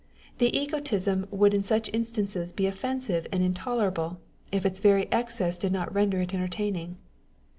The 0.39 0.49
egotism 0.59 1.27
would 1.29 1.53
in 1.53 1.63
such 1.63 1.87
instances 1.93 2.51
be 2.51 2.65
offensive 2.65 3.27
and 3.31 3.43
intolerable, 3.43 4.19
if 4.51 4.65
its 4.65 4.79
very 4.79 5.07
excess 5.11 5.59
did 5.59 5.71
not 5.71 5.93
render 5.93 6.19
it 6.21 6.33
entertaining. 6.33 6.97